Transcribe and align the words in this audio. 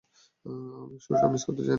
আমি 0.81 0.97
শুরুটা 1.03 1.27
মিস 1.27 1.43
করতে 1.47 1.61
চাই 1.61 1.65
না। 1.65 1.69